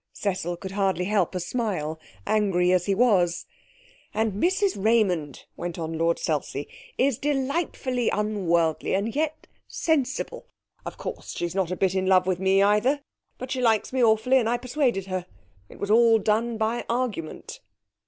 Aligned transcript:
Cecil 0.13 0.57
could 0.57 0.71
hardly 0.71 1.05
help 1.05 1.35
a 1.35 1.39
smile, 1.39 1.99
angry 2.25 2.71
as 2.71 2.87
he 2.87 2.95
was. 2.95 3.45
'And 4.15 4.31
Mrs 4.33 4.71
Raymond,' 4.75 5.45
went 5.55 5.77
on 5.77 5.95
Lord 5.95 6.17
Selsey, 6.17 6.67
'is 6.97 7.19
delightfully 7.19 8.09
unworldly 8.09 8.95
and 8.95 9.15
yet 9.15 9.45
sensible. 9.67 10.47
Of 10.87 10.97
course, 10.97 11.35
she's 11.37 11.53
not 11.53 11.69
a 11.69 11.75
bit 11.75 11.93
in 11.93 12.07
love 12.07 12.25
with 12.25 12.39
me 12.39 12.63
either. 12.63 13.01
But 13.37 13.51
she 13.51 13.61
likes 13.61 13.93
me 13.93 14.03
awfully, 14.03 14.39
and 14.39 14.49
I 14.49 14.57
persuaded 14.57 15.05
her. 15.05 15.27
It 15.69 15.77
was 15.77 15.91
all 15.91 16.17
done 16.17 16.57
by 16.57 16.83
argument.' 16.89 17.59